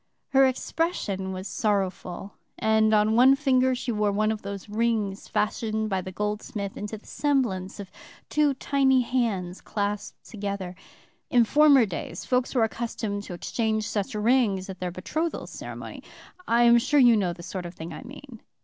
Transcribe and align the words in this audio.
Her 0.29 0.47
expression 0.47 1.31
was 1.31 1.47
sorrowful, 1.47 2.33
and 2.57 2.91
on 2.91 3.15
one 3.15 3.35
finger 3.35 3.75
she 3.75 3.91
wore 3.91 4.11
one 4.11 4.31
of 4.31 4.41
those 4.41 4.67
rings 4.67 5.27
fashioned 5.27 5.91
by 5.91 6.01
the 6.01 6.11
goldsmith 6.11 6.75
into 6.75 6.97
the 6.97 7.05
semblance 7.05 7.79
of 7.79 7.91
two 8.27 8.55
tiny 8.55 9.01
hands 9.01 9.61
clasped 9.61 10.23
together. 10.27 10.73
In 11.29 11.45
former 11.45 11.85
days 11.85 12.25
folks 12.25 12.55
were 12.55 12.63
accustomed 12.63 13.21
to 13.25 13.35
exchange 13.35 13.87
such 13.87 14.15
rings 14.15 14.71
at 14.71 14.79
their 14.79 14.89
betrothal 14.89 15.45
ceremony. 15.45 16.01
I 16.47 16.63
am 16.63 16.79
sure 16.79 16.99
you 16.99 17.15
know 17.15 17.31
the 17.31 17.43
sort 17.43 17.67
of 17.67 17.75
thing 17.75 17.93
I 17.93 18.01
mean. 18.01 18.39